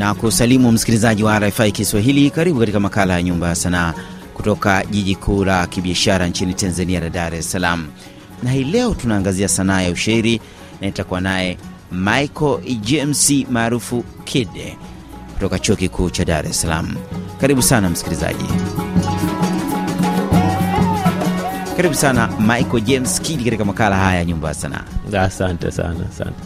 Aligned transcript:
na 0.00 0.14
kusalimu 0.14 0.72
msikilizaji 0.72 1.22
wa 1.24 1.38
RFI 1.38 1.72
Kiswahili. 1.72 2.30
Karibu 2.30 2.60
katika 2.60 2.80
makala 2.80 3.14
ya 3.14 3.22
Nyumba 3.22 3.48
ya 3.48 3.54
Sanaa 3.54 3.94
kutoka 4.34 4.84
jiji 4.84 5.14
kuu 5.14 5.44
la 5.44 5.66
kibiashara 5.66 6.26
nchini 6.26 6.54
Tanzania 6.54 7.00
la 7.00 7.10
Dar 7.10 7.34
es 7.34 7.50
Salaam, 7.52 7.86
na 8.42 8.52
hii 8.52 8.64
leo 8.64 8.94
tunaangazia 8.94 9.48
sanaa 9.48 9.80
ya 9.82 9.90
ushairi 9.90 10.40
na 10.80 10.86
itakuwa 10.88 11.20
naye 11.20 11.58
Michael 11.92 12.76
James 12.80 13.32
maarufu 13.50 14.04
Kid 14.24 14.48
kutoka 15.34 15.58
chuo 15.58 15.76
kikuu 15.76 16.10
cha 16.10 16.24
Dar 16.24 16.46
es 16.46 16.60
Salaam. 16.60 16.94
Karibu 17.40 17.62
sana 17.62 17.90
msikilizaji, 17.90 18.44
karibu 21.76 21.94
sana 21.94 22.28
Michael 22.40 22.82
James 22.84 23.20
Kid 23.20 23.44
katika 23.44 23.64
makala 23.64 23.96
haya 23.96 24.18
ya 24.18 24.24
Nyumba 24.24 24.48
ya 24.48 24.54
Sanaa. 24.54 24.84
Asante 25.20 25.70
sana, 25.70 25.96
asante. 26.14 26.40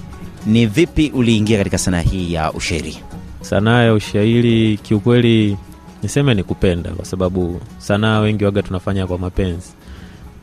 Ni 0.47 0.67
vipi 0.67 1.11
uliingia 1.15 1.59
katika 1.59 1.79
sanaa 1.79 2.01
hii 2.01 2.33
ya 2.33 2.53
ushairi? 2.53 2.99
Sanaa 3.45 3.83
ya 3.83 3.95
ushairi 3.95 4.77
kiukweli, 4.83 5.57
niseme 6.03 6.35
ni 6.35 6.43
kupenda, 6.43 6.91
kwa 6.91 7.05
sababu 7.05 7.61
sanaa 7.79 8.21
wengi 8.21 8.45
waga 8.45 8.63
tunafanya 8.63 9.07
kwa 9.07 9.19
mapenzi, 9.19 9.73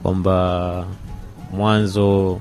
kwamba 0.04 0.86
mwanzo 1.54 2.40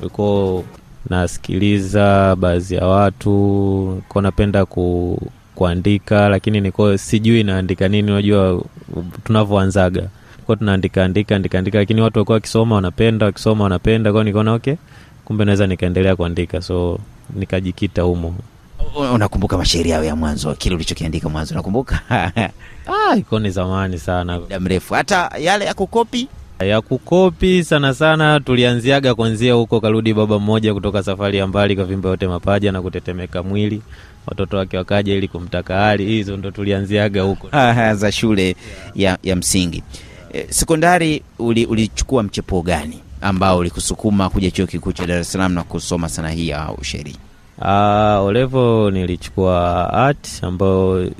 ulikuwa 0.00 0.62
nasikiliza 1.10 2.36
baadhi 2.36 2.74
ya 2.74 2.86
watu 2.86 4.02
ko 4.08 4.20
napenda 4.20 4.64
ku, 4.66 5.18
kuandika, 5.54 6.28
lakini 6.28 6.60
niko 6.60 6.96
sijui 6.98 7.42
naandika 7.44 7.88
nini. 7.88 8.10
Unajua 8.12 8.62
tunavyoanzaga 9.24 10.08
kwa 10.46 10.56
tunaandika 10.56 11.04
andika 11.04 11.36
andika 11.36 11.58
andika, 11.58 11.78
lakini 11.78 12.00
watu 12.00 12.18
walikuwa 12.18 12.34
wakisoma 12.34 12.74
wanapenda, 12.74 13.26
wakisoma 13.26 13.64
wanapenda, 13.64 14.12
kwao 14.12 14.24
nikaona 14.24 14.52
okay, 14.52 14.74
kumbe 15.24 15.44
naweza 15.44 15.66
nikaendelea 15.66 16.16
kuandika, 16.16 16.62
so 16.62 16.98
nikajikita 17.34 18.02
humo. 18.02 18.34
Unakumbuka 18.96 19.58
mashairi 19.58 19.90
yao 19.90 20.04
ya 20.04 20.16
mwanzo, 20.16 20.54
kile 20.54 20.74
ulichokiandika 20.74 21.28
mwanzo, 21.28 21.54
unakumbuka? 21.54 22.00
Ah, 23.10 23.16
iko 23.16 23.38
ni 23.38 23.50
zamani 23.50 23.98
sana, 23.98 24.40
muda 24.40 24.60
mrefu, 24.60 24.94
hata 24.94 25.30
yale 25.40 25.64
ya 25.64 25.74
kukopi 25.74 26.28
ya 26.60 26.80
kukopi 26.80 27.64
sana 27.64 27.94
sana 27.94 28.40
tulianziaga 28.40 29.14
kwanzia 29.14 29.54
huko, 29.54 29.80
karudi 29.80 30.14
baba 30.14 30.38
mmoja 30.38 30.74
kutoka 30.74 31.02
safari 31.02 31.38
ya 31.38 31.46
mbali, 31.46 31.76
kavimba 31.76 32.08
yote 32.08 32.28
mapaja 32.28 32.72
na 32.72 32.82
kutetemeka 32.82 33.42
mwili, 33.42 33.82
watoto 34.26 34.56
wake 34.56 34.76
wakaja 34.78 35.14
ili 35.14 35.28
kumtaka 35.28 35.74
hali. 35.76 36.06
Hizo 36.06 36.36
ndo 36.36 36.50
tulianziaga 36.50 37.22
huko 37.22 37.48
za 37.94 38.12
shule 38.12 38.56
ya, 38.94 39.18
ya 39.22 39.36
msingi. 39.36 39.82
E, 40.32 40.46
sekondari 40.50 41.22
ulichukua 41.38 42.20
uli 42.20 42.28
mchepuo 42.28 42.62
gani 42.62 43.00
ambao 43.20 43.58
ulikusukuma 43.58 44.30
kuja 44.30 44.50
chuo 44.50 44.66
kikuu 44.66 44.92
cha 44.92 45.06
Dar 45.06 45.18
es 45.18 45.32
Salaam 45.32 45.52
na 45.52 45.62
kusoma 45.62 46.08
sanaa 46.08 46.28
hii 46.30 46.48
ya 46.48 46.72
ushairi? 46.72 47.16
Uh, 47.60 48.24
olevo 48.26 48.90
nilichukua 48.90 49.92
art 49.92 50.28
ambayo 50.44 51.10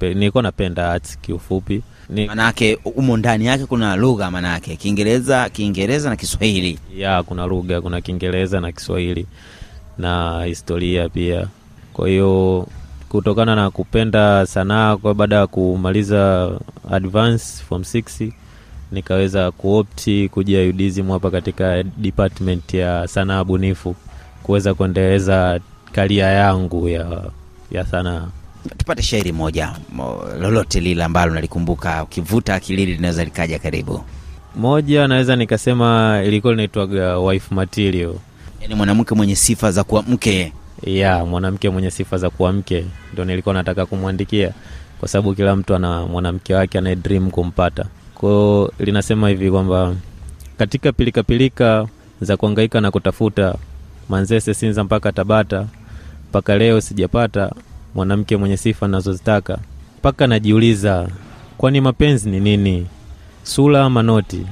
nilikuwa 0.00 0.42
napenda 0.42 0.92
art 0.92 1.18
kiufupi 1.18 1.82
ni... 2.10 2.26
manake 2.26 2.78
umo 2.84 3.16
ndani 3.16 3.46
yake 3.46 3.66
kuna 3.66 3.96
lugha 3.96 4.30
manake 4.30 4.76
Kiingereza, 4.76 5.48
Kiingereza 5.48 6.10
na 6.10 6.16
Kiswahili. 6.16 6.78
Ya, 6.96 7.22
kuna 7.22 7.46
lugha, 7.46 7.80
kuna 7.80 8.00
Kiingereza 8.00 8.60
na 8.60 8.72
Kiswahili 8.72 9.26
na 9.98 10.44
historia 10.44 11.08
pia. 11.08 11.46
Kwa 11.92 12.08
hiyo 12.08 12.66
kutokana 13.08 13.56
na 13.56 13.70
kupenda 13.70 14.46
sanaa, 14.46 14.96
kwa 14.96 15.14
baada 15.14 15.36
ya 15.36 15.46
kumaliza 15.46 16.50
advance 16.90 17.44
form 17.68 17.82
6 17.82 18.32
nikaweza 18.92 19.50
kuopti 19.50 20.28
kuja 20.28 20.60
UDSM 20.62 21.10
hapa 21.10 21.30
katika 21.30 21.82
department 21.82 22.74
ya 22.74 23.08
sanaa 23.08 23.44
bunifu 23.44 23.96
kuweza 24.42 24.74
kuendeleza 24.74 25.60
karia 25.92 26.26
yangu 26.26 26.88
ya, 26.88 27.22
ya 27.70 27.86
sanaa. 27.86 28.26
Tupate 28.78 29.02
shairi 29.02 29.32
moja 29.32 29.72
lolote 30.40 30.80
lile 30.80 31.04
ambalo 31.04 31.34
nalikumbuka, 31.34 32.02
ukivuta 32.02 32.54
akilili 32.54 32.92
linaweza 32.94 33.24
likaja 33.24 33.58
karibu. 33.58 34.04
Moja 34.56 35.08
naweza 35.08 35.36
nikasema 35.36 36.20
ilikuwa 36.24 36.52
linaitwaga 36.52 37.18
wife 37.18 37.54
material, 37.54 38.14
yaani 38.62 38.74
mwanamke 38.74 39.14
mwenye 39.14 39.36
sifa 39.36 39.70
za 39.72 39.84
kuwa 39.84 40.02
mke. 40.02 40.52
Ya, 40.86 41.24
mwanamke 41.24 41.70
mwenye 41.70 41.90
sifa 41.90 42.18
za 42.18 42.30
kuwa 42.30 42.52
mke 42.52 42.84
ndo 43.12 43.24
nilikuwa 43.24 43.54
nataka 43.54 43.86
kumwandikia, 43.86 44.52
kwa 45.00 45.08
sababu 45.08 45.34
kila 45.34 45.56
mtu 45.56 45.74
ana 45.74 46.06
mwanamke 46.06 46.54
wake 46.54 46.78
anaye 46.78 46.96
dream 46.96 47.30
kumpata. 47.30 47.84
Kwao 48.14 48.72
linasema 48.78 49.28
hivi 49.28 49.50
kwamba 49.50 49.94
katika 50.58 50.92
pilikapilika 50.92 51.82
pilika 51.82 51.94
za 52.20 52.36
kuangaika 52.36 52.80
na 52.80 52.90
kutafuta 52.90 53.54
Manzese, 54.08 54.54
Sinza 54.54 54.84
mpaka 54.84 55.12
Tabata, 55.12 55.66
mpaka 56.30 56.58
leo 56.58 56.80
sijapata 56.80 57.52
mwanamke 57.94 58.36
mwenye 58.36 58.56
sifa 58.56 58.88
nazozitaka, 58.88 59.58
mpaka 59.98 60.26
najiuliza 60.26 61.08
kwani 61.58 61.80
mapenzi 61.80 62.30
ni 62.30 62.40
nini? 62.40 62.86
Sura 63.42 63.84
ama 63.84 64.02
noti? 64.02 64.46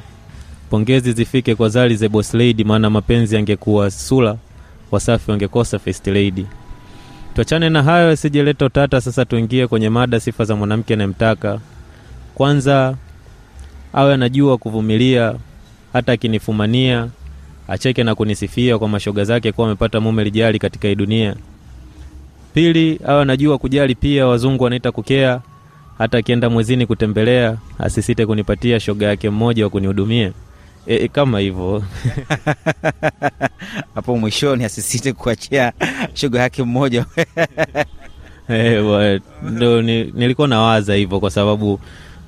Pongezi 0.70 1.12
zifike 1.12 1.54
kwa 1.54 1.68
Zari 1.68 1.96
the 1.96 2.08
Boss 2.08 2.34
maana 2.64 2.90
mapenzi 2.90 3.34
yangekuwa 3.34 3.90
sura, 3.90 4.36
Wasafi 4.90 5.30
wangekosa 5.30 5.78
first. 5.78 6.10
Tuachane 7.34 7.68
na 7.70 7.82
hayo 7.82 8.08
yasijeleta 8.10 8.66
utata. 8.66 9.00
Sasa 9.00 9.24
tuingie 9.24 9.66
kwenye 9.66 9.88
mada, 9.88 10.20
sifa 10.20 10.44
za 10.44 10.56
mwanamke 10.56 10.94
anayemtaka. 10.94 11.60
Kwanza 12.34 12.96
awe 13.92 14.14
anajua 14.14 14.58
kuvumilia, 14.58 15.34
hata 15.92 16.12
akinifumania 16.12 17.08
acheke 17.68 18.04
na 18.04 18.14
kunisifia 18.14 18.78
kwa 18.78 18.88
mashoga 18.88 19.24
zake 19.24 19.52
kuwa 19.52 19.66
amepata 19.66 20.00
mume 20.00 20.24
lijali 20.24 20.58
katika 20.58 20.88
hii 20.88 20.94
dunia. 20.94 21.36
Pili, 22.58 23.00
awe 23.06 23.22
anajua 23.22 23.58
kujali 23.58 23.94
pia, 23.94 24.26
wazungu 24.26 24.64
wanaita 24.64 24.92
kukea, 24.92 25.40
hata 25.98 26.18
akienda 26.18 26.50
mwezini 26.50 26.86
kutembelea 26.86 27.56
asisite 27.78 28.26
kunipatia 28.26 28.80
shoga 28.80 29.06
yake 29.06 29.30
mmoja 29.30 29.64
wa 29.64 29.70
kunihudumia. 29.70 30.32
E, 30.86 30.94
e, 30.94 31.08
kama 31.08 31.38
hivyo 31.40 31.84
hapo 33.94 34.16
mwishoni 34.16 34.64
asisite 34.64 35.12
kuachia 35.12 35.72
shoga 36.14 36.40
yake 36.40 36.62
mmoja 36.62 37.04
e, 38.50 39.20
ndo 39.42 39.82
ni, 39.82 40.04
nilikuwa 40.04 40.48
nawaza 40.48 40.94
hivyo 40.94 41.20
kwa 41.20 41.30
sababu 41.30 41.80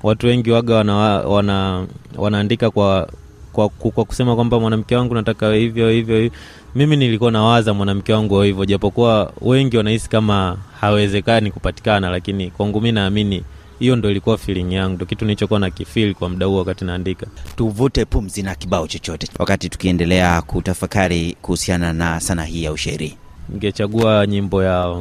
watu 0.03 0.27
wengi 0.27 0.51
waga 0.51 0.75
wana, 0.75 0.93
wana, 1.19 1.85
wanaandika 2.15 2.69
kwa 2.71 3.09
kwa, 3.51 3.69
kwa 3.69 4.05
kusema 4.05 4.35
kwamba 4.35 4.59
mwanamke 4.59 4.95
wangu 4.95 5.13
nataka 5.15 5.53
hivyo 5.53 5.89
hivyo. 5.89 6.29
Mimi 6.75 6.95
nilikuwa 6.97 7.31
nawaza 7.31 7.73
mwanamke 7.73 8.13
wangu 8.13 8.41
hivyo, 8.41 8.65
japokuwa 8.65 9.33
wengi 9.41 9.77
wanahisi 9.77 10.09
kama 10.09 10.57
hawezekani 10.81 11.51
kupatikana, 11.51 12.09
lakini 12.09 12.51
kwangu 12.51 12.81
mi 12.81 12.91
naamini 12.91 13.43
hiyo 13.79 13.95
ndo 13.95 14.11
ilikuwa 14.11 14.37
feeling 14.37 14.73
yangu, 14.73 14.95
ndo 14.95 15.05
kitu 15.05 15.25
nilichokuwa 15.25 15.59
na 15.59 15.69
kifili 15.69 16.13
kwa 16.13 16.29
muda 16.29 16.45
huo 16.45 16.57
wakati 16.59 16.85
naandika. 16.85 17.27
Tuvute 17.55 18.05
pumzi 18.05 18.43
na 18.43 18.55
kibao 18.55 18.87
chochote 18.87 19.27
wakati 19.39 19.69
tukiendelea 19.69 20.41
kutafakari 20.41 21.37
kuhusiana 21.41 21.93
na 21.93 22.19
sanaa 22.19 22.43
hii 22.43 22.63
ya 22.63 22.71
ushairi. 22.71 23.17
Ningechagua 23.49 24.27
nyimbo 24.27 24.63
ya 24.63 24.95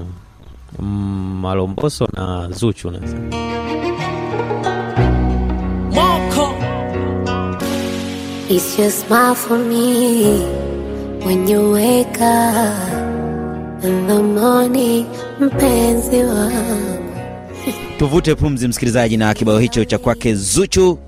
mm, 0.79 1.41
Malomboso 1.43 2.09
na 2.13 2.49
Zuchu 2.51 2.91
nasa 2.91 3.17
It's 8.53 8.77
your 8.79 8.91
smile 8.91 9.35
for 9.35 9.57
me 9.59 10.43
when 11.25 11.47
you 11.47 11.71
wake 11.73 12.21
up 12.21 13.85
in 13.85 14.07
the 14.09 14.23
morning, 14.23 15.07
mpenzi 15.41 16.17
wangu. 16.25 16.91
Tuvute 17.99 18.35
pumzi, 18.35 18.69
msikilizaji, 18.69 19.17
na 19.17 19.35
kibao 19.35 19.59
hicho 19.59 19.85
cha 19.85 19.99
kwake 19.99 20.35
Zuchu 20.35 20.99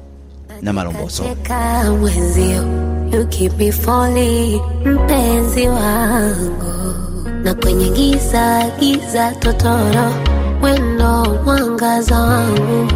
na 0.62 0.72
Malomboso. 0.72 1.24
You 3.12 3.26
keep 3.26 3.58
me 3.58 3.72
falling, 3.72 4.60
mpenzi 4.84 5.68
wangu, 5.68 6.94
na 7.44 7.54
kwenye 7.54 7.88
giza 7.90 8.70
giza 8.80 9.32
totoro, 9.32 10.12
wendo 10.62 11.38
mwangaza 11.44 12.18
wangu, 12.20 12.92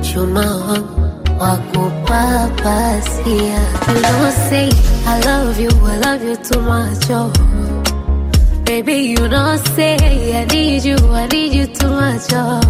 chuma 0.00 0.40
wangu 0.56 0.95
wakupapasia. 1.38 3.60
You 3.88 4.02
don't 4.02 4.32
say 4.48 4.70
I 5.06 5.20
love 5.24 5.60
you, 5.60 5.70
I 5.84 5.96
love 5.98 6.22
you 6.22 6.36
too 6.36 6.60
much, 6.60 7.10
oh. 7.10 7.32
Baby, 8.64 8.94
you 9.14 9.28
know, 9.28 9.56
say 9.74 9.96
I 10.34 10.44
need 10.46 10.84
you, 10.84 10.96
I 10.96 11.26
need 11.28 11.52
you 11.54 11.66
too 11.66 11.88
much, 11.90 12.32
oh. 12.32 12.60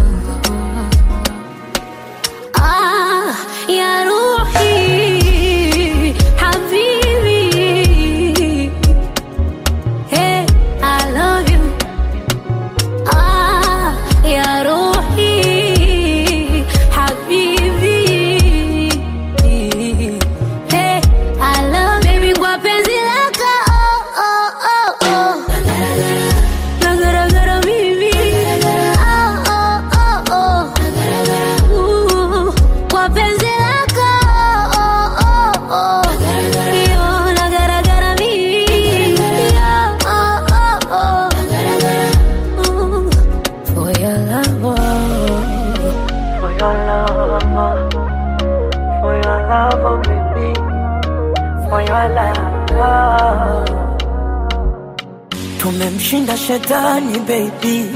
Shetani 56.47 57.19
baby, 57.27 57.91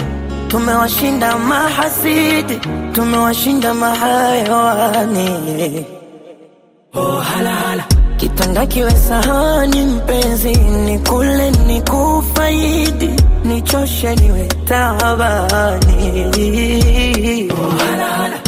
tumewashinda 0.47 1.37
mahasidi, 1.37 2.59
tumewashinda 2.93 3.73
mahayawani. 3.73 5.29
Oh, 6.93 7.19
hala, 7.19 7.49
hala. 7.51 7.83
Kitanda 8.17 8.65
kiwe 8.65 8.91
sahani 8.91 9.81
mpenzi, 9.85 10.51
ni 10.55 10.99
kule 10.99 11.51
ni 11.51 11.81
kufaidi, 11.81 13.09
nichoshe 13.45 14.15
niwe 14.15 14.47
tabani. 14.65 16.31
Oh, 17.51 17.71
hala, 17.77 18.05
hala. 18.05 18.39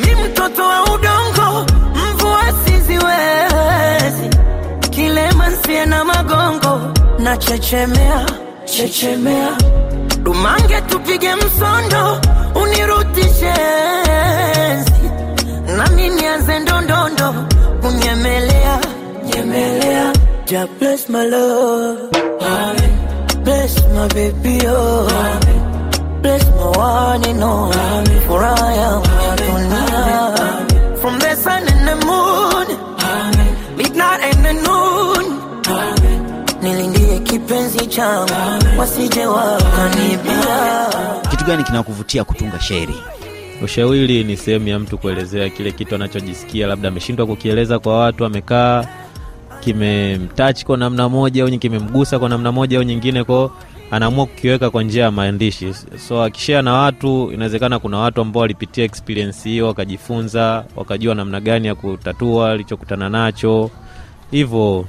Mi 0.00 0.14
mtoto 0.14 0.62
wa 0.62 0.82
udongo, 0.84 1.66
mvua 2.14 2.42
siziwezi, 2.64 4.28
kilema 4.90 5.48
nsie 5.48 5.86
na 5.86 6.04
magongo, 6.04 6.80
na 7.18 7.36
chechemea. 8.70 9.56
Dumange 10.22 10.80
tupige 10.80 11.34
msondo, 11.34 12.20
unirutishe 12.62 13.52
enzi 14.70 15.10
nami 15.76 16.08
nianze 16.08 16.58
ndondondo 16.58 17.34
kunyemelea. 17.82 18.78
Nyemelea. 19.24 20.12
Ja 20.46 20.66
bless 20.78 21.08
my 21.08 21.24
love. 21.28 21.98
Amen. 22.40 22.90
bless 23.44 23.74
my 23.94 24.08
baby 24.08 24.66
oh 24.66 25.08
Amen. 25.08 26.20
bless 26.22 26.44
my 26.44 26.78
one 26.78 27.24
and 27.30 27.42
only 27.42 28.20
for 28.26 28.42
I 28.42 28.74
am 28.88 29.02
your 29.40 30.96
from 31.00 31.18
the 31.18 31.34
sun 31.36 31.62
and 31.68 31.88
the 31.88 31.96
moon. 32.06 32.66
Amen. 33.00 33.56
midnight 33.76 34.20
and 34.22 34.44
the 34.44 34.52
noon 34.52 34.89
kipenzi 37.30 37.86
changu 37.86 38.32
wasije 38.78 39.26
wakanibia 39.26 40.86
Kitu 41.30 41.44
gani 41.44 41.64
kinakuvutia 41.64 42.24
kutunga 42.24 42.60
shairi? 42.60 42.94
Ushauri 43.64 44.24
ni 44.24 44.36
sehemu 44.36 44.68
ya 44.68 44.78
mtu 44.78 44.98
kuelezea 44.98 45.48
kile 45.48 45.72
kitu 45.72 45.94
anachojisikia, 45.94 46.66
labda 46.66 46.88
ameshindwa 46.88 47.26
kukieleza 47.26 47.78
kwa 47.78 47.98
watu, 47.98 48.24
amekaa 48.24 48.84
kimemtach 49.60 50.64
kwa 50.64 50.76
namna 50.76 51.08
moja 51.08 51.42
au 51.44 51.58
kimemgusa 51.58 52.18
kwa 52.18 52.28
namna 52.28 52.52
moja 52.52 52.78
au 52.78 52.82
nyingine, 52.84 53.24
kwao 53.24 53.50
anaamua 53.90 54.26
kukiweka 54.26 54.70
kwa 54.70 54.82
njia 54.82 55.04
ya 55.04 55.10
maandishi. 55.10 55.74
So 56.08 56.22
akishare 56.22 56.62
na 56.62 56.72
watu, 56.72 57.30
inawezekana 57.34 57.78
kuna 57.78 57.98
watu 57.98 58.20
ambao 58.20 58.40
walipitia 58.40 58.84
experience 58.84 59.48
hiyo, 59.48 59.66
wakajifunza, 59.66 60.64
wakajua 60.76 61.14
namna 61.14 61.40
gani 61.40 61.66
ya 61.66 61.74
kutatua 61.74 62.50
alichokutana 62.50 63.08
nacho. 63.08 63.70
Hivyo 64.30 64.84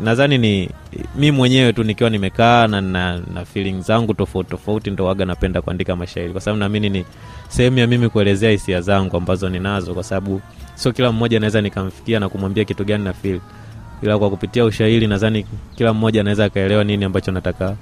nadhani 0.00 0.38
ni 0.38 0.70
mi 1.14 1.30
mwenyewe 1.30 1.72
tu 1.72 1.84
nikiwa 1.84 2.10
nimekaa 2.10 2.66
na, 2.66 2.80
na, 2.80 3.20
na 3.34 3.44
feeling 3.44 3.80
zangu 3.82 4.14
tofauti 4.14 4.50
tofauti, 4.50 4.90
ndo 4.90 5.04
waga 5.04 5.24
napenda 5.24 5.62
kuandika 5.62 5.96
mashairi, 5.96 6.32
kwa 6.32 6.40
sababu 6.40 6.60
naamini 6.60 6.88
ni 6.90 7.04
sehemu 7.48 7.78
ya 7.78 7.86
mimi 7.86 8.08
kuelezea 8.08 8.50
hisia 8.50 8.80
zangu 8.80 9.16
ambazo 9.16 9.48
ninazo, 9.48 9.94
kwa 9.94 10.02
sababu 10.04 10.40
sio 10.74 10.92
kila 10.92 11.12
mmoja 11.12 11.36
anaweza 11.36 11.60
nikamfikia 11.60 12.20
na 12.20 12.28
kumwambia 12.28 12.64
kitu 12.64 12.84
gani 12.84 13.04
na 13.04 13.12
feel, 13.12 13.40
ila 14.02 14.18
kwa 14.18 14.30
kupitia 14.30 14.64
ushairi 14.64 15.06
nadhani 15.06 15.46
kila 15.76 15.92
mmoja 15.92 16.20
anaweza 16.20 16.44
akaelewa 16.44 16.84
nini 16.84 17.04
ambacho 17.04 17.32
nataka 17.32 17.76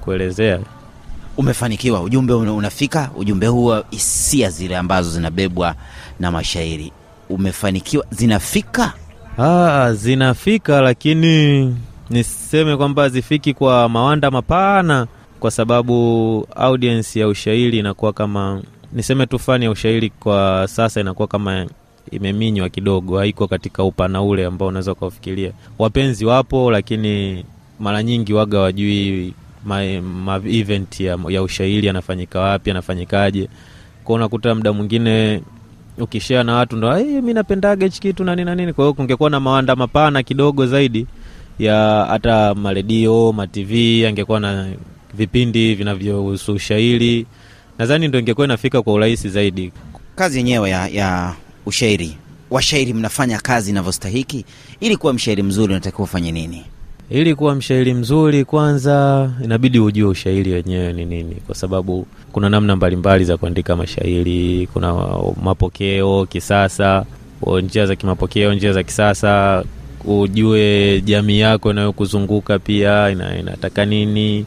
kuelezea. 0.00 0.58
Umefanikiwa, 1.36 2.00
ujumbe 2.02 2.32
unafika, 2.32 3.10
ujumbe 3.16 3.46
huo, 3.46 3.84
hisia 3.90 4.50
zile 4.50 4.76
ambazo 4.76 5.10
zinabebwa 5.10 5.74
na 6.20 6.30
mashairi, 6.30 6.92
umefanikiwa, 7.28 8.04
zinafika. 8.10 8.92
Ah, 9.40 9.92
zinafika 9.94 10.80
lakini 10.80 11.76
niseme 12.10 12.76
kwamba 12.76 13.02
hazifiki 13.02 13.54
kwa 13.54 13.88
mawanda 13.88 14.30
mapana, 14.30 15.06
kwa 15.40 15.50
sababu 15.50 16.48
audience 16.56 17.20
ya 17.20 17.28
ushairi 17.28 17.78
inakuwa 17.78 18.12
kama 18.12 18.62
niseme 18.92 19.26
tu, 19.26 19.38
fani 19.38 19.64
ya 19.64 19.70
ushairi 19.70 20.10
kwa 20.10 20.68
sasa 20.70 21.00
inakuwa 21.00 21.28
kama 21.28 21.66
imeminywa 22.10 22.68
kidogo, 22.68 23.18
haiko 23.18 23.48
katika 23.48 23.84
upana 23.84 24.22
ule 24.22 24.46
ambao 24.46 24.68
unaweza 24.68 24.92
ukaufikiria. 24.92 25.52
Wapenzi 25.78 26.24
wapo, 26.24 26.70
lakini 26.70 27.44
mara 27.80 28.02
nyingi 28.02 28.32
waga 28.32 28.58
wajui 28.60 29.34
ma, 29.64 29.82
ma 30.02 30.40
event 30.46 31.00
ya, 31.00 31.18
ya 31.28 31.42
ushairi 31.42 31.86
yanafanyika 31.86 32.40
wapi, 32.40 32.70
yanafanyikaje, 32.70 33.48
kwao, 34.04 34.16
unakuta 34.16 34.54
muda 34.54 34.72
mwingine 34.72 35.42
ukishare 36.00 36.42
na 36.44 36.54
watu 36.54 36.76
ndo 36.76 36.94
hey, 36.96 37.20
mi 37.20 37.34
napendaga 37.34 37.86
hichi 37.86 38.00
kitu 38.00 38.24
na 38.24 38.34
nini 38.36 38.44
na 38.44 38.54
nini. 38.54 38.72
Kwa 38.72 38.84
hiyo 38.84 38.94
kungekuwa 38.94 39.30
na 39.30 39.40
mawanda 39.40 39.76
mapana 39.76 40.22
kidogo 40.22 40.66
zaidi 40.66 41.06
ya 41.58 42.06
hata 42.10 42.54
maredio 42.54 43.32
matv, 43.32 43.72
angekuwa 44.08 44.40
na 44.40 44.68
vipindi 45.14 45.74
vinavyohusu 45.74 46.52
ushairi, 46.52 47.26
nadhani 47.78 48.08
ndo 48.08 48.18
ingekuwa 48.18 48.44
inafika 48.46 48.82
kwa 48.82 48.92
urahisi 48.92 49.28
zaidi. 49.28 49.72
Kazi 50.16 50.38
yenyewe 50.38 50.70
ya, 50.70 50.88
ya 50.88 51.34
ushairi, 51.66 52.16
washairi 52.50 52.92
mnafanya 52.92 53.38
kazi 53.38 53.70
inavyostahiki. 53.70 54.44
Ili 54.80 54.96
kuwa 54.96 55.12
mshairi 55.12 55.42
mzuri 55.42 55.72
unatakiwa 55.72 56.02
ufanye 56.04 56.32
nini? 56.32 56.64
Ili 57.10 57.34
kuwa 57.34 57.54
mshairi 57.54 57.94
mzuri, 57.94 58.44
kwanza 58.44 59.30
inabidi 59.44 59.78
ujue 59.80 60.08
ushairi 60.08 60.52
wenyewe 60.52 60.92
ni 60.92 61.04
nini, 61.04 61.34
kwa 61.46 61.54
sababu 61.54 62.06
kuna 62.32 62.48
namna 62.50 62.76
mbalimbali 62.76 63.24
za 63.24 63.36
kuandika 63.36 63.76
mashairi. 63.76 64.68
Kuna 64.72 64.94
mapokeo 65.42 66.26
kisasa, 66.26 67.04
njia 67.62 67.86
za 67.86 67.96
kimapokeo, 67.96 68.54
njia 68.54 68.72
za 68.72 68.82
kisasa. 68.82 69.64
Ujue 70.04 71.00
jamii 71.04 71.38
yako 71.40 71.70
inayokuzunguka 71.70 72.58
pia 72.58 73.10
ina, 73.10 73.38
inataka 73.38 73.84
nini, 73.84 74.46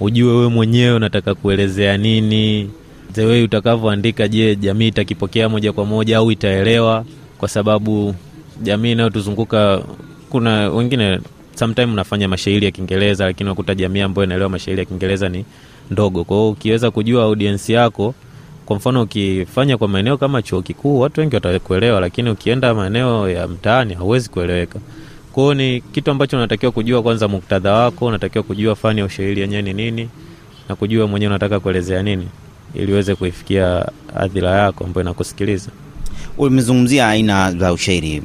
ujue 0.00 0.32
wewe 0.32 0.48
mwenyewe 0.48 0.94
unataka 0.96 1.34
kuelezea 1.34 1.96
nini, 1.96 2.70
way 3.16 3.42
utakavyoandika. 3.42 4.28
Je, 4.28 4.56
jamii 4.56 4.88
itakipokea 4.88 5.48
moja 5.48 5.72
kwa 5.72 5.84
moja 5.84 6.16
au 6.18 6.30
itaelewa? 6.30 7.04
Kwa 7.38 7.48
sababu 7.48 8.14
jamii 8.62 8.92
inayotuzunguka 8.92 9.82
kuna 10.30 10.68
wengine 10.70 11.18
sometime 11.58 11.92
unafanya 11.92 12.28
mashairi 12.28 12.64
ya 12.66 12.70
Kiingereza 12.72 13.24
lakini 13.26 13.48
unakuta 13.50 13.74
jamii 13.74 14.00
ambayo 14.00 14.24
inaelewa 14.26 14.50
mashairi 14.50 14.78
ya 14.80 14.84
Kiingereza 14.84 15.28
ni 15.28 15.44
ndogo. 15.90 16.24
Kwa 16.24 16.48
ukiweza 16.48 16.90
kujua 16.90 17.22
audience 17.24 17.72
yako, 17.72 18.14
kwa 18.66 18.76
mfano 18.76 19.02
ukifanya 19.02 19.76
kwa 19.78 19.88
maeneo 19.88 20.16
kama 20.18 20.42
chuo 20.42 20.62
kikuu, 20.62 21.00
watu 21.00 21.20
wengi 21.20 21.34
watakuelewa, 21.34 22.00
lakini 22.00 22.30
ukienda 22.30 22.74
maeneo 22.74 23.28
ya 23.30 23.48
mtaani 23.48 23.94
hauwezi 23.94 24.30
kueleweka. 24.30 24.78
Kwa 25.32 25.42
hiyo 25.42 25.54
ni 25.54 25.80
kitu 25.80 26.10
ambacho 26.10 26.36
unatakiwa 26.36 26.72
kujua 26.72 27.02
kwanza, 27.02 27.28
muktadha 27.28 27.72
wako, 27.72 28.06
unatakiwa 28.06 28.44
kujua 28.44 28.74
fani 28.76 29.00
ya 29.00 29.06
ushairi 29.06 29.40
yenyewe 29.40 29.62
ni 29.62 29.72
nini 29.72 30.08
na 30.68 30.76
kujua 30.76 31.06
mwenyewe 31.06 31.30
unataka 31.30 31.60
kuelezea 31.60 32.02
nini 32.02 32.28
ili 32.74 32.92
uweze 32.92 33.14
kuifikia 33.14 33.86
hadhira 34.14 34.50
yako 34.50 34.84
ambayo 34.84 35.04
inakusikiliza. 35.04 35.70
Umezungumzia 36.38 37.08
aina 37.08 37.52
za 37.52 37.72
ushairi, 37.72 38.22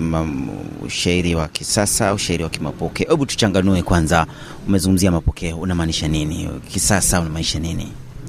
ushairi 0.85 1.35
wa 1.35 1.47
kisasa, 1.47 2.13
ushairi 2.13 2.43
wa 2.43 2.49
kimapokeo. 2.49 3.07
Hebu 3.09 3.25
tuchanganue 3.25 3.81
kwanza. 3.83 4.25
Umezungumzia 4.67 5.11
mapokeo, 5.11 5.57
unamaanisha 5.57 6.07
nini? 6.07 6.49
Kisasa 6.71 7.19
unamaanisha 7.21 7.59
nini? 7.59 7.87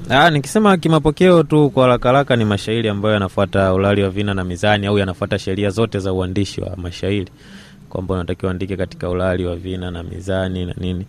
Aa, 0.09 0.29
nikisema 0.29 0.77
kimapokeo 0.77 1.43
tu 1.43 1.69
kwa 1.69 1.99
haraka 2.03 2.35
ni 2.35 2.45
mashairi 2.45 2.89
ambayo 2.89 3.13
yanafuata 3.13 3.73
ulali 3.73 4.03
wa 4.03 4.09
vina 4.09 4.33
na 4.33 4.43
mizani 4.43 4.87
au 4.87 4.97
yanafuata 4.99 5.39
sheria 5.39 5.69
zote 5.69 5.99
za 5.99 6.13
uandishi 6.13 6.61
wa 6.61 6.75
mashairi, 6.77 7.27
kwamba 7.89 8.13
unatakiwa 8.15 8.49
uandike 8.51 8.77
katika 8.77 9.09
ulali 9.09 9.45
wa 9.45 9.55
vina 9.55 9.91
na 9.91 10.03
mizani 10.03 10.65
na 10.65 10.73
nini, 10.77 11.05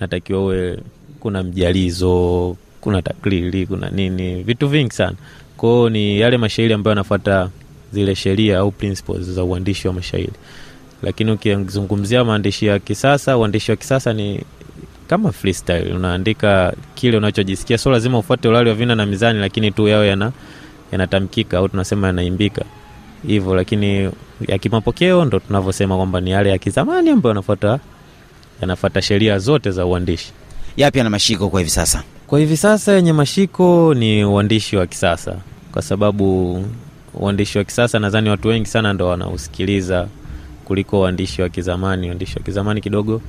natakiwa 0.00 0.40
uwe 0.44 0.78
kuna 1.20 1.42
mjalizo, 1.42 2.56
kuna 2.80 3.02
taklili, 3.02 3.66
kuna 3.66 3.90
nini, 3.90 4.42
vitu 4.42 4.68
vingi 4.68 4.92
sana. 4.94 5.16
Kwao 5.56 5.88
ni 5.90 6.20
yale 6.20 6.36
mashairi 6.38 6.72
ambayo 6.74 6.92
yanafuata 6.92 7.48
zile 7.92 8.14
sheria 8.14 8.58
au 8.58 8.70
principles 8.70 9.22
za 9.26 9.44
uandishi 9.44 9.88
wa 9.88 9.94
mashairi. 9.94 10.32
Lakini 11.02 11.30
ukizungumzia 11.32 12.24
maandishi 12.24 12.66
ya 12.66 12.78
kisasa, 12.78 13.36
uandishi 13.36 13.70
wa 13.70 13.76
kisasa 13.76 14.12
ni 14.12 14.40
kama 15.08 15.32
freestyle, 15.32 15.92
unaandika 15.94 16.72
kile 16.94 17.16
unachojisikia, 17.16 17.78
sio 17.78 17.92
lazima 17.92 18.18
ufuate 18.18 18.48
ulali 18.48 18.68
wa 18.68 18.74
vina 18.74 18.94
na 18.94 19.06
mizani, 19.06 19.38
lakini 19.38 19.70
tu 19.70 19.88
yawe 19.88 20.08
yana 20.08 20.32
yanatamkika 20.92 21.58
au 21.58 21.68
tunasema 21.68 22.06
yanaimbika 22.06 22.64
hivyo. 23.26 23.54
Lakini 23.54 24.10
ya 24.48 24.58
kimapokeo 24.58 25.24
ndo 25.24 25.38
tunavyosema 25.38 25.96
kwamba 25.96 26.20
ni 26.20 26.30
yale 26.30 26.50
ya 26.50 26.58
kizamani 26.58 27.10
ambayo 27.10 27.30
yanafuata 27.30 27.78
yanafuata 28.60 29.02
sheria 29.02 29.38
zote 29.38 29.70
za 29.70 29.86
uandishi. 29.86 30.32
Yapi 30.76 31.00
ana 31.00 31.10
mashiko 31.10 31.48
kwa 31.50 31.60
hivi 31.60 31.70
sasa? 31.70 32.02
Kwa 32.26 32.38
hivi 32.38 32.56
sasa 32.56 32.92
yenye 32.92 33.12
mashiko 33.12 33.94
ni 33.94 34.24
uandishi 34.24 34.76
wa 34.76 34.86
kisasa, 34.86 35.36
kwa 35.72 35.82
sababu 35.82 36.64
uandishi 37.18 37.58
wa 37.58 37.64
kisasa 37.64 37.98
nadhani 37.98 38.30
watu 38.30 38.48
wengi 38.48 38.66
sana 38.68 38.92
ndo 38.92 39.06
wanausikiliza 39.06 40.08
kuliko 40.64 41.00
uandishi 41.00 41.42
wa 41.42 41.48
kizamani. 41.48 42.08
Uandishi 42.08 42.36
wa 42.38 42.42
kizamani 42.44 42.80
kidogo 42.80 43.20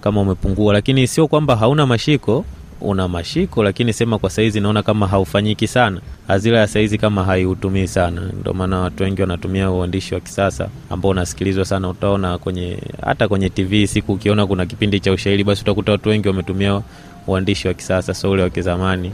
kama 0.00 0.20
umepungua, 0.20 0.72
lakini 0.72 1.06
sio 1.06 1.28
kwamba 1.28 1.56
hauna 1.56 1.86
mashiko. 1.86 2.44
una 2.80 3.08
mashiko, 3.08 3.62
lakini 3.62 3.92
sema 3.92 4.18
kwa 4.18 4.30
saizi 4.30 4.60
naona 4.60 4.82
kama 4.82 5.06
haufanyiki 5.06 5.66
sana. 5.66 6.00
Hazira 6.28 6.58
ya 6.58 6.66
saizi 6.66 6.98
kama 6.98 7.24
haiutumii 7.24 7.86
sana, 7.86 8.22
ndio 8.40 8.52
maana 8.54 8.78
watu 8.78 9.02
wengi 9.02 9.20
wanatumia 9.20 9.70
uandishi 9.70 10.14
wa 10.14 10.20
kisasa 10.20 10.68
ambao 10.90 11.10
unasikilizwa 11.10 11.64
sana. 11.64 11.88
Utaona 11.88 12.38
kwenye 12.38 12.78
hata 13.04 13.28
kwenye 13.28 13.50
TV 13.50 13.86
siku 13.86 14.12
ukiona 14.12 14.46
kuna 14.46 14.66
kipindi 14.66 15.00
cha 15.00 15.12
ushairi, 15.12 15.44
basi 15.44 15.62
utakuta 15.62 15.92
watu 15.92 16.08
wengi 16.08 16.28
wametumia 16.28 16.82
uandishi 17.26 17.68
wa 17.68 17.74
kisasa, 17.74 18.14
so 18.14 18.30
ule 18.30 18.42
wa 18.42 18.50
kizamani 18.50 19.12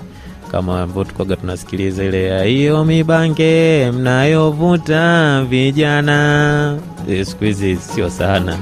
kama 0.55 0.89
tukoga 1.09 1.37
tunasikiliza 1.37 2.05
ile 2.05 2.25
ya 2.25 2.45
hiyo 2.45 2.85
mibange 2.85 3.91
mnayovuta 3.91 5.43
vijana. 5.45 6.79
Eh, 7.11 7.27
Siku 7.27 7.45
hizi 7.45 7.77
sio 7.77 8.11
sana. 8.11 8.59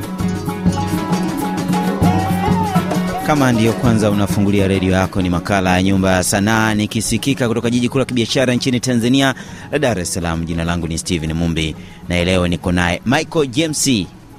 Kama 3.27 3.53
ndiyo 3.53 3.73
kwanza 3.73 4.11
unafungulia 4.11 4.69
redio 4.69 4.91
yako, 4.93 5.23
ni 5.23 5.31
makala 5.31 5.77
ya 5.77 5.83
Nyumba 5.83 6.13
ya 6.13 6.23
Sanaa 6.23 6.75
nikisikika 6.75 7.49
kutoka 7.49 7.71
jiji 7.71 7.89
kuu 7.89 7.99
la 7.99 8.05
kibiashara 8.05 8.55
nchini 8.55 8.81
Tanzania 8.81 9.35
la 9.73 9.79
Dar 9.79 9.99
es 9.99 10.15
Salaam. 10.15 10.45
Jina 10.45 10.65
langu 10.65 10.89
ni 10.89 10.99
Steven 10.99 11.33
Mumbi 11.33 11.77
na 12.09 12.25
leo 12.25 12.49
niko 12.49 12.73
naye 12.73 13.03
Michael 13.07 13.47
James 13.49 13.91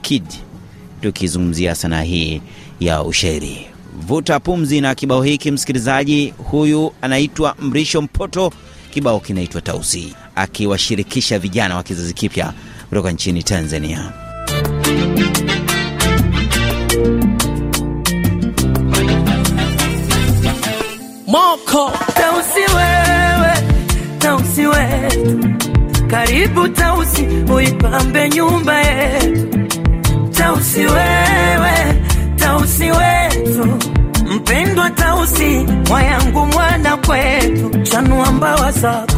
Kid 0.01 0.24
tukizungumzia 1.01 1.75
sanaa 1.75 2.01
hii 2.01 2.41
ya 2.79 3.03
ushairi. 3.03 3.73
Vuta 4.00 4.39
pumzi 4.39 4.81
na 4.81 4.95
kibao 4.95 5.21
hiki, 5.23 5.51
msikilizaji. 5.51 6.33
Huyu 6.38 6.93
anaitwa 7.01 7.55
Mrisho 7.62 8.01
Mpoto, 8.01 8.51
kibao 8.93 9.19
kinaitwa 9.19 9.62
Tausi, 9.62 10.15
akiwashirikisha 10.35 11.39
vijana 11.39 11.75
wa 11.75 11.83
kizazi 11.83 12.13
kipya 12.13 12.53
kutoka 12.89 13.12
nchini 13.12 13.43
Tanzania. 13.43 14.12
Moko 21.27 21.91
Tausi 22.15 22.59
wewe, 22.75 23.53
Tausi 24.19 24.65
wetu, 24.67 25.50
karibu 26.07 26.67
Tausi, 26.67 27.27
uipambe 27.55 28.29
nyumba 28.29 28.79
yetu. 28.81 29.47
Tausi 30.38 30.79
wewe, 30.79 31.92
Tausi 32.74 32.92
wetu, 32.92 33.77
mpendwa 34.36 34.89
Tausi, 34.89 35.65
mwayangu 35.88 36.46
mwana 36.46 36.98
kwetu, 36.98 37.70
chanua 37.84 38.32
mbawa 38.32 38.72
zako 38.72 39.13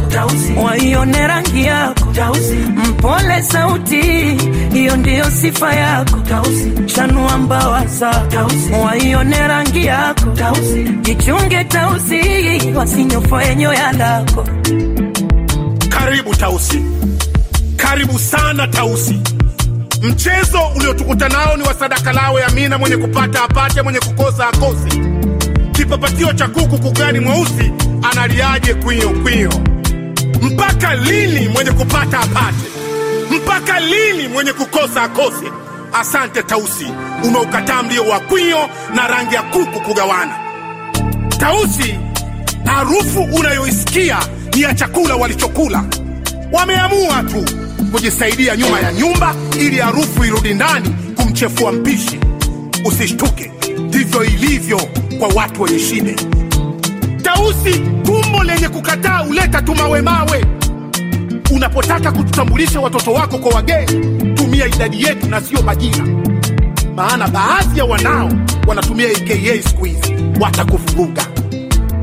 waione 0.64 1.26
rangi 1.26 1.64
yako 1.64 2.06
Tausi, 2.12 2.54
mpole 2.88 3.42
sauti, 3.42 4.02
hiyo 4.72 4.96
ndiyo 4.96 5.30
sifa 5.30 5.74
yako 5.74 6.16
Tausi, 6.28 6.72
chanua 6.86 7.38
mbawa 7.38 7.86
zako 7.86 8.26
Tausi, 8.26 8.72
waione 8.84 9.48
rangi 9.48 9.86
yako 9.86 10.26
Tausi, 10.30 10.82
jichunge 11.02 11.64
Tausi, 11.64 12.20
wasinyofoe 12.74 13.56
nyoya 13.56 13.92
lako. 13.92 14.44
Karibu 15.88 16.34
Tausi, 16.34 16.82
karibu 17.76 18.18
sana 18.18 18.66
Tausi. 18.68 19.20
Mchezo 20.02 20.58
uliotukuta 20.76 21.28
nao 21.28 21.56
ni 21.56 21.62
wa 21.62 21.74
sadaka 21.74 22.12
lawe 22.12 22.44
Amina, 22.44 22.78
mwenye 22.78 22.96
kupata 22.96 23.42
apate, 23.44 23.82
mwenye 23.82 23.98
kukosa 24.00 24.48
akose. 24.48 25.00
Kipapatio 25.72 26.32
cha 26.32 26.48
kuku 26.48 26.78
kugani 26.78 27.20
mweusi 27.20 27.72
analiaje 28.12 28.74
kwio 28.74 29.10
kwio? 29.10 29.50
Mpaka 30.42 30.94
lini 30.94 31.48
mwenye 31.48 31.70
kupata 31.70 32.18
apate? 32.20 32.66
Mpaka 33.30 33.80
lini 33.80 34.28
mwenye 34.28 34.52
kukosa 34.52 35.02
akose? 35.02 35.52
Asante 35.92 36.42
Tausi, 36.42 36.86
umeukataa 37.24 37.82
mlio 37.82 38.04
wa 38.08 38.20
kwio 38.20 38.68
na 38.94 39.08
rangi 39.08 39.34
ya 39.34 39.42
kuku 39.42 39.80
kugawana. 39.80 40.34
Tausi, 41.38 41.98
harufu 42.64 43.22
unayoisikia 43.22 44.16
ni 44.54 44.62
ya 44.62 44.74
chakula 44.74 45.16
walichokula. 45.16 45.84
Wameamua 46.52 47.22
tu 47.22 47.44
kujisaidia 47.92 48.56
nyuma 48.56 48.80
ya 48.80 48.92
nyumba 48.92 49.34
ili 49.60 49.76
harufu 49.78 50.24
irudi 50.24 50.54
ndani 50.54 50.88
kumchefua 51.16 51.72
mpishi. 51.72 52.18
Usishtuke, 52.84 53.50
ndivyo 53.88 54.24
ilivyo 54.24 54.80
kwa 55.18 55.28
watu 55.28 55.62
wenye 55.62 55.78
shine. 55.78 56.16
Tausi, 57.22 57.80
tumbo 58.02 58.44
lenye 58.44 58.68
kukataa 58.68 59.18
huleta 59.18 59.62
tumawe 59.62 60.02
mawe. 60.02 60.44
Unapotaka 61.50 62.12
kututambulisha 62.12 62.80
watoto 62.80 63.12
wako 63.12 63.38
kwa 63.38 63.54
wageni, 63.54 64.34
tumia 64.34 64.66
idadi 64.66 65.02
yetu 65.02 65.26
na 65.28 65.40
sio 65.40 65.62
majina, 65.62 66.06
maana 66.96 67.28
baadhi 67.28 67.78
ya 67.78 67.84
wanao 67.84 68.30
wanatumia 68.66 69.08
aka 69.08 69.68
siku 69.68 69.84
hizi, 69.84 70.14
watakuvuruga. 70.40 71.26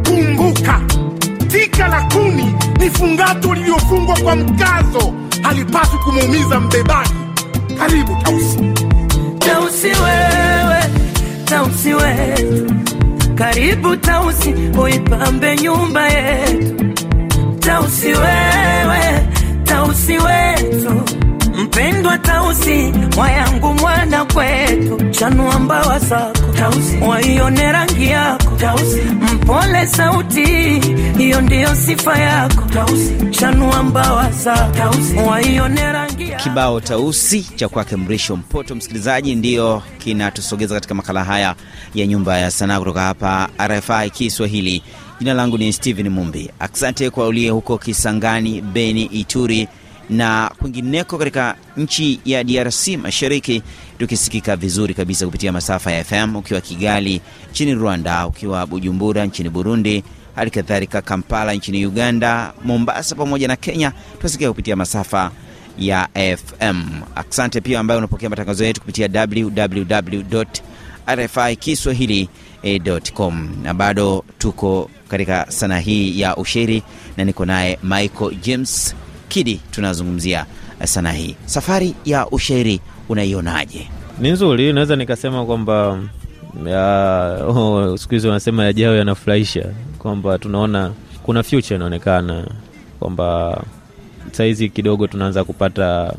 Kumbuka, 0.10 0.82
tika 1.48 1.88
la 1.88 2.02
kuni 2.04 2.56
ni 2.80 2.90
fungato 2.90 3.54
lililofungwa 3.54 4.18
kwa 4.20 4.36
mkazo, 4.36 5.14
halipaswi 5.44 6.00
kumuumiza 6.00 6.60
mbebaji. 6.60 7.14
Karibu 7.78 8.16
Tausi. 8.24 8.60
Tausi 9.40 9.88
wewe, 9.88 10.84
Tausi 11.46 11.94
wetu, 11.94 12.74
karibu 13.36 13.96
Tausi, 13.98 14.54
uipambe 14.84 15.56
nyumba 15.58 16.08
yetu. 16.10 16.86
Tausi 17.60 18.08
wewe, 18.08 19.28
Tausi 19.64 20.12
wetu, 20.18 21.02
mpendwa 21.64 22.18
Tausi, 22.18 22.94
mwayangu 23.16 23.74
mwana 23.74 24.26
kwetu, 24.26 25.10
chanua 25.12 25.60
mbawa 25.60 26.00
zako 26.00 26.40
Tausi, 26.58 26.98
waione 27.08 27.72
rangi 27.72 28.10
yako 28.10 28.43
Tausi, 28.64 29.02
mpole 29.36 29.88
sauti, 29.88 30.46
hiyo 31.18 31.42
ndiyo 31.42 31.76
sifa 31.76 32.18
yako. 32.20 32.62
Tausi, 32.74 33.14
chanua 33.32 33.84
mbawa 33.84 34.32
za 34.32 34.56
Tausi, 34.78 35.16
waione 35.16 35.92
rangi 35.92 36.30
yako. 36.30 36.44
Kibao 36.44 36.82
Tausi 36.82 37.42
cha 37.56 37.70
kwake 37.70 37.96
Mrisho 37.96 38.36
Mpoto, 38.36 38.76
msikilizaji, 38.76 39.36
ndiyo 39.36 39.84
kinatusogeza 39.98 40.76
katika 40.76 40.94
makala 40.94 41.24
haya 41.24 41.56
ya 41.96 42.08
Nyumba 42.08 42.38
ya 42.38 42.52
Sanaa 42.52 42.80
kutoka 42.80 43.02
hapa 43.02 43.50
RFI 43.68 44.10
Kiswahili. 44.10 44.84
Jina 45.20 45.34
langu 45.34 45.58
ni 45.58 45.74
Steven 45.74 46.10
Mumbi. 46.10 46.52
Asante 46.60 47.10
kwa 47.10 47.28
ulie 47.28 47.50
huko 47.50 47.78
Kisangani, 47.78 48.62
Beni, 48.62 49.04
Ituri 49.04 49.68
na 50.10 50.52
kwingineko 50.60 51.18
katika 51.18 51.56
nchi 51.78 52.20
ya 52.26 52.44
DRC 52.44 52.88
Mashariki, 52.88 53.64
tukisikika 53.98 54.56
vizuri 54.56 54.94
kabisa 54.94 55.26
kupitia 55.26 55.52
masafa 55.52 55.92
ya 55.92 56.04
FM, 56.04 56.36
ukiwa 56.36 56.62
Kigali 56.62 57.22
nchini 57.52 57.74
Rwanda, 57.74 58.28
ukiwa 58.28 58.68
Bujumbura 58.68 59.26
nchini 59.26 59.50
Burundi, 59.50 60.04
hali 60.36 60.52
kadhalika 60.52 61.02
Kampala 61.02 61.54
nchini 61.54 61.86
Uganda, 61.86 62.54
Mombasa 62.66 63.16
pamoja 63.16 63.48
na 63.48 63.56
Kenya, 63.56 63.92
tunasikika 64.18 64.50
kupitia 64.50 64.76
masafa 64.76 65.32
ya 65.80 66.08
FM. 66.38 66.84
Asante 67.16 67.62
pia 67.62 67.80
ambayo 67.80 67.98
unapokea 67.98 68.30
matangazo 68.30 68.66
yetu 68.66 68.82
kupitia 68.82 69.10
www 69.28 70.44
RFI 71.08 71.56
Kiswahili.com, 71.56 73.50
na 73.64 73.74
bado 73.74 74.24
tuko 74.38 74.90
katika 75.08 75.46
sanaa 75.50 75.78
hii 75.80 76.20
ya 76.20 76.36
ushairi 76.38 76.84
na 77.18 77.26
niko 77.26 77.46
naye 77.46 77.80
Michael 77.84 78.36
James 78.42 78.96
Kidi. 79.28 79.62
Tunazungumzia 79.72 80.46
sanaa 80.84 81.12
hii, 81.12 81.36
safari 81.46 81.96
ya 82.06 82.28
ushairi 82.28 82.80
unaionaje? 83.10 83.88
Ni 84.20 84.32
nzuri, 84.32 84.74
naweza 84.74 84.96
nikasema 84.96 85.46
kwamba 85.46 86.00
oh, 87.48 87.98
siku 88.00 88.14
hizi 88.14 88.28
wanasema 88.28 88.64
yajao 88.66 88.96
yanafurahisha, 88.96 89.66
kwamba 90.00 90.38
tunaona 90.38 90.92
kuna 91.24 91.44
future 91.44 91.76
inaonekana 91.76 92.48
kwamba 93.00 93.62
saizi 94.32 94.70
kidogo 94.70 95.08
tunaanza 95.08 95.44
kupata 95.44 96.14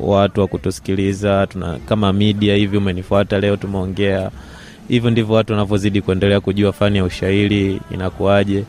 watu 0.00 0.40
wa 0.40 0.46
kutusikiliza 0.46 1.46
tuna, 1.46 1.78
kama 1.88 2.12
media 2.12 2.54
hivi, 2.56 2.76
umenifuata 2.76 3.40
leo, 3.40 3.56
tumeongea 3.56 4.30
hivyo, 4.88 5.10
ndivyo 5.10 5.34
watu 5.34 5.52
wanavyozidi 5.52 6.02
kuendelea 6.02 6.40
kujua 6.40 6.72
fani 6.72 6.98
ya 6.98 7.04
ushairi 7.04 7.80
inakuwaje. 7.90 8.64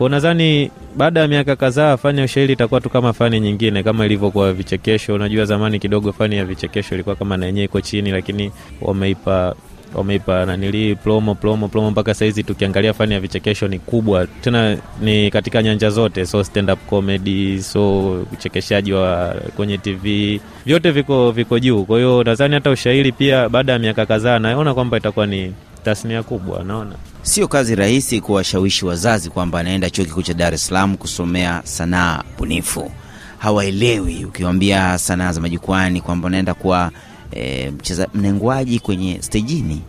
Kwa 0.00 0.10
nadhani 0.10 0.70
baada 0.96 1.20
ya 1.20 1.28
miaka 1.28 1.56
kadhaa 1.56 1.96
fani 1.96 2.18
ya 2.18 2.24
ushairi 2.24 2.52
itakuwa 2.52 2.80
tu 2.80 2.90
kama 2.90 3.12
fani 3.12 3.40
nyingine, 3.40 3.82
kama 3.82 4.06
ilivyokuwa 4.06 4.52
vichekesho. 4.52 5.14
Unajua 5.14 5.44
zamani 5.44 5.78
kidogo 5.78 6.12
fani 6.12 6.36
ya 6.36 6.44
vichekesho 6.44 6.94
ilikuwa 6.94 7.16
kama 7.16 7.36
na 7.36 7.46
yenyewe 7.46 7.64
iko 7.64 7.80
chini, 7.80 8.10
lakini 8.10 8.52
wameipa 8.82 9.54
wameipa 9.94 10.46
nanili 10.46 10.94
plomo 10.94 11.34
plomo 11.34 11.68
plomo 11.68 11.90
mpaka 11.90 12.14
sahizi 12.14 12.42
tukiangalia 12.42 12.92
fani 12.94 13.14
ya 13.14 13.20
vichekesho 13.20 13.68
ni 13.68 13.78
kubwa 13.78 14.26
tena, 14.26 14.78
ni 15.00 15.30
katika 15.30 15.62
nyanja 15.62 15.90
zote, 15.90 16.26
so 16.26 16.44
stand 16.44 16.70
up 16.70 16.78
comedy, 16.86 17.62
so 17.62 18.10
uchekeshaji 18.32 18.92
wa 18.92 19.34
kwenye 19.56 19.78
TV, 19.78 20.40
vyote 20.66 20.90
viko 20.90 21.30
viko 21.32 21.58
juu. 21.58 21.84
Kwa 21.84 21.96
hiyo 21.98 22.24
nadhani 22.24 22.54
hata 22.54 22.70
ushairi 22.70 23.12
pia 23.12 23.48
baada 23.48 23.72
ya 23.72 23.78
miaka 23.78 24.06
kadhaa 24.06 24.38
naona 24.38 24.74
kwamba 24.74 24.96
itakuwa 24.96 25.26
ni 25.26 25.52
tasnia 25.80 26.22
kubwa, 26.22 26.64
naona 26.64 26.94
Sio 27.22 27.48
kazi 27.48 27.74
rahisi 27.74 28.20
kuwashawishi 28.20 28.86
wazazi 28.86 29.30
kwamba 29.30 29.60
anaenda 29.60 29.90
chuo 29.90 30.04
kikuu 30.04 30.22
cha 30.22 30.34
Dar 30.34 30.54
es 30.54 30.66
Salaam 30.66 30.96
kusomea 30.96 31.60
sanaa 31.64 32.22
bunifu. 32.38 32.90
Hawaelewi 33.38 34.24
ukiwambia 34.24 34.98
sanaa 34.98 35.32
za 35.32 35.40
majukwani 35.40 36.00
kwamba 36.00 36.26
unaenda 36.26 36.54
kuwa 36.54 36.90
e, 37.32 37.70
mcheza 37.70 38.08
mnengwaji 38.14 38.80
kwenye 38.80 39.22
stejini, 39.22 39.80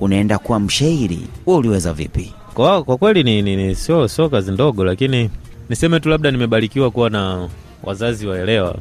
unaenda 0.00 0.38
kuwa 0.38 0.60
mshairi. 0.60 1.26
we 1.46 1.54
uliweza 1.54 1.92
vipi? 1.92 2.34
kwa, 2.56 2.84
kwa 2.84 2.96
kweli 2.98 3.22
ni, 3.22 3.42
ni, 3.42 3.56
ni 3.56 3.74
sio 3.74 4.08
sio 4.08 4.28
kazi 4.28 4.52
ndogo, 4.52 4.84
lakini 4.84 5.30
niseme 5.68 6.00
tu 6.00 6.08
labda 6.08 6.30
nimebarikiwa 6.30 6.90
kuwa 6.90 7.10
na 7.10 7.48
wazazi 7.82 8.26
waelewa, 8.26 8.76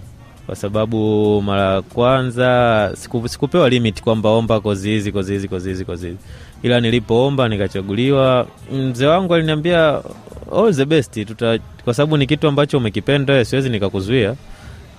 kwa 0.46 0.56
sababu 0.56 1.42
mara 1.42 1.74
ya 1.74 1.82
kwanza 1.82 2.92
siku, 2.96 3.28
sikupewa 3.30 3.70
limit 3.70 4.02
kwamba 4.02 4.30
omba 4.30 4.60
kozi 4.60 4.90
hizi 4.90 5.12
kozi 5.12 5.34
hizi 5.34 5.48
kozi 5.48 5.70
hizi 5.70 5.86
kozi 5.86 6.08
hizi, 6.08 6.18
ila 6.64 6.80
nilipoomba 6.82 7.50
nikachaguliwa, 7.50 8.48
mzee 8.74 9.06
wangu 9.06 9.34
aliniambia 9.36 10.02
all 10.58 10.74
the 10.74 10.86
best 10.86 11.26
tuta, 11.28 11.60
kwa 11.84 11.94
sababu 11.94 12.18
ni 12.18 12.28
kitu 12.28 12.48
ambacho 12.48 12.78
umekipenda 12.78 13.46
siwezi 13.46 13.70
nikakuzuia, 13.70 14.36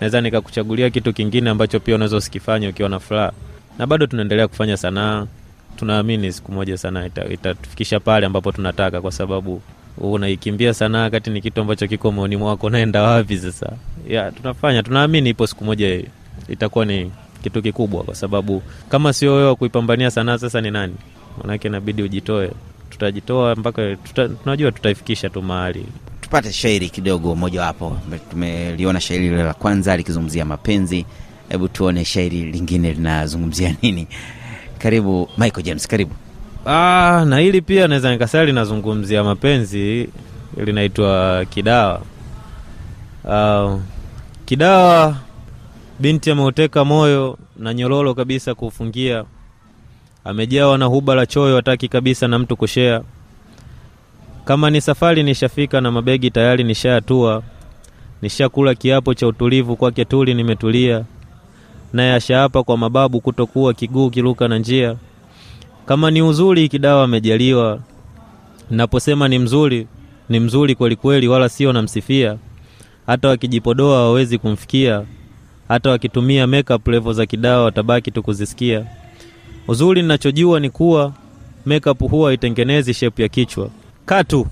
naweza 0.00 0.20
nikakuchagulia 0.20 0.90
kitu 0.90 1.12
kingine 1.12 1.50
ambacho 1.50 1.80
pia 1.80 1.94
unaweza 1.94 2.16
usikifanye 2.16 2.68
ukiwa 2.68 2.88
na 2.88 3.00
furaha, 3.00 3.32
na 3.78 3.86
bado 3.86 4.06
tunaendelea 4.06 4.48
kufanya 4.48 4.76
sanaa. 4.76 5.26
Tunaamini 5.76 6.32
siku 6.32 6.52
moja 6.52 6.78
sanaa 6.78 7.06
ita- 7.06 8.00
pale 8.00 8.26
ambapo 8.26 8.52
tunataka, 8.52 9.00
kwa 9.00 9.12
sababu 9.12 9.62
unaikimbia 9.98 10.74
sanaa 10.74 11.10
kati 11.10 11.30
ni 11.30 11.40
kitu 11.40 11.60
ambacho 11.60 11.88
kiko 11.88 12.12
moyoni 12.12 12.36
mwako, 12.36 12.70
naenda 12.70 13.02
wapi 13.02 13.38
sasa? 13.38 13.72
Ya, 14.08 14.32
tunafanya 14.32 14.82
tunaamini 14.82 15.30
ipo 15.30 15.46
siku 15.46 15.64
moja 15.64 16.02
itakuwa 16.48 16.84
ni 16.84 17.12
kitu 17.42 17.62
kikubwa, 17.62 18.02
kwa 18.04 18.14
sababu 18.14 18.62
kama 18.88 19.12
sio 19.12 19.34
wewe 19.34 19.54
kuipambania 19.54 20.10
sanaa, 20.10 20.38
sasa 20.38 20.60
ni 20.60 20.70
nani? 20.70 20.94
Manake 21.42 21.68
inabidi 21.68 22.02
ujitoe. 22.02 22.50
Tutajitoa 22.90 23.54
mpaka 23.54 23.96
tuta, 23.96 24.28
tunajua 24.28 24.72
tutaifikisha 24.72 25.28
tu 25.30 25.42
mahali 25.42 25.86
tupate 26.20 26.52
shairi 26.52 26.88
kidogo 26.90 27.34
mojawapo. 27.34 27.96
Tumeliona 28.30 29.00
shairi 29.00 29.28
la 29.30 29.54
kwanza 29.54 29.96
likizungumzia 29.96 30.44
mapenzi, 30.44 31.06
hebu 31.48 31.68
tuone 31.68 32.04
shairi 32.04 32.42
lingine 32.42 32.92
linazungumzia 32.92 33.74
nini. 33.82 34.06
Karibu 34.78 35.28
Michael 35.38 35.66
James, 35.66 35.88
karibu. 35.88 36.14
Ah, 36.66 37.24
na 37.28 37.38
hili 37.38 37.62
pia 37.62 37.88
naweza 37.88 38.12
nikasema 38.12 38.44
linazungumzia 38.44 39.24
mapenzi, 39.24 40.08
linaitwa 40.56 41.44
Kidawa. 41.50 42.02
Ah, 43.30 43.78
Kidawa, 44.46 45.16
binti 46.00 46.30
ameuteka 46.30 46.84
moyo 46.84 47.38
na 47.56 47.74
nyororo 47.74 48.14
kabisa 48.14 48.54
kuufungia, 48.54 49.24
amejawa 50.24 50.78
na 50.78 50.84
huba 50.84 51.14
la 51.14 51.26
choyo, 51.26 51.56
hataki 51.56 51.88
kabisa 51.88 52.28
na 52.28 52.38
mtu 52.38 52.56
kushea. 52.56 53.02
Kama 54.44 54.70
ni 54.70 54.80
safari 54.80 55.22
nishafika 55.22 55.80
na 55.80 55.90
mabegi 55.90 56.30
tayari 56.30 56.64
nishayatua, 56.64 57.42
nishakula 58.22 58.74
kiapo 58.74 59.14
cha 59.14 59.26
utulivu 59.26 59.76
kwake 59.76 60.04
tuli 60.04 60.34
nimetulia, 60.34 61.04
naye 61.92 62.14
ashaapa 62.14 62.62
kwa 62.62 62.76
mababu 62.76 63.20
kutokuwa 63.20 63.74
kiguu 63.74 64.10
kiruka 64.10 64.48
na 64.48 64.58
njia 64.58 64.96
kama 65.86 66.10
ni 66.10 66.22
uzuri 66.22 66.68
Kidawa 66.68 67.04
amejaliwa. 67.04 67.80
Naposema 68.70 69.28
ni 69.28 69.38
mzuri, 69.38 69.86
ni 70.28 70.40
mzuri 70.40 70.74
kweli 70.74 70.96
kweli, 70.96 71.28
wala 71.28 71.48
sio 71.48 71.72
namsifia. 71.72 72.36
Hata 73.06 73.28
wakijipodoa 73.28 73.96
hawawezi 73.96 74.38
kumfikia, 74.38 75.02
hata 75.68 75.90
wakitumia 75.90 76.46
makeup 76.46 76.88
level 76.88 77.12
za 77.12 77.26
Kidawa 77.26 77.64
watabaki 77.64 78.10
tu 78.10 78.22
kuzisikia. 78.22 78.86
Uzuri 79.68 80.02
ninachojua 80.02 80.60
ni 80.60 80.70
kuwa 80.70 81.12
makeup 81.66 81.98
huwa 82.10 82.28
haitengenezi 82.30 82.94
shape 82.94 83.22
ya 83.22 83.28
kichwa. 83.28 83.70
Katu, 84.06 84.46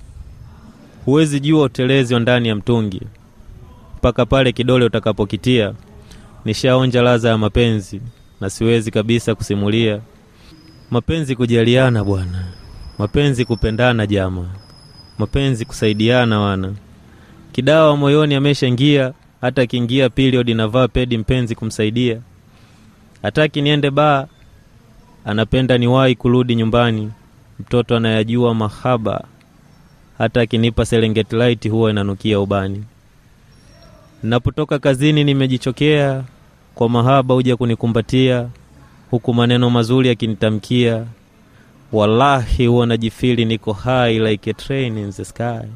huwezi 1.05 1.39
jua 1.39 1.63
utelezi 1.63 2.19
ndani 2.19 2.47
ya 2.47 2.55
mtungi. 2.55 3.01
Mpaka 3.97 4.25
pale 4.25 4.51
kidole 4.51 4.85
utakapokitia. 4.85 5.73
Nishaonja 6.45 7.01
ladha 7.01 7.29
ya 7.29 7.37
mapenzi 7.37 8.01
na 8.41 8.49
siwezi 8.49 8.91
kabisa 8.91 9.35
kusimulia. 9.35 9.99
Mapenzi 10.91 11.35
kujaliana 11.35 12.03
bwana, 12.03 12.43
mapenzi 12.97 13.45
kupendana 13.45 14.07
jama, 14.07 14.45
mapenzi 15.17 15.65
kusaidiana 15.65 16.39
wana. 16.39 16.73
Kidawa 17.55 17.97
moyoni 17.97 18.35
ameshaingia, 18.35 19.13
hata 19.41 19.61
akiingia 19.61 20.09
period 20.09 20.49
navaa 20.49 20.87
pedi 20.87 21.17
mpenzi 21.17 21.55
kumsaidia. 21.55 22.19
Hataki 23.21 23.61
niende 23.61 23.91
baa, 23.91 24.27
anapenda 25.25 25.77
niwahi 25.77 26.15
kurudi 26.15 26.55
nyumbani. 26.55 27.11
Mtoto 27.59 27.95
anayajua 27.97 28.53
mahaba, 28.53 29.23
hata 30.17 30.41
akinipa 30.41 30.85
light 31.31 31.69
huwa 31.69 31.89
inanukia 31.91 32.39
ubani. 32.39 32.83
Napotoka 34.23 34.79
kazini 34.79 35.23
nimejichokea, 35.23 36.23
kwa 36.75 36.89
mahaba 36.89 37.33
huja 37.35 37.57
kunikumbatia 37.57 38.47
huku 39.11 39.33
maneno 39.33 39.69
mazuri 39.69 40.09
akinitamkia, 40.09 41.05
wallahi 41.91 42.65
huwa 42.67 42.85
najifili 42.87 43.45
niko 43.45 43.73
high 43.73 44.19
like 44.19 44.49
a 44.49 44.53
train 44.53 44.97
in 44.97 45.11
the 45.11 45.25
sky. 45.25 45.67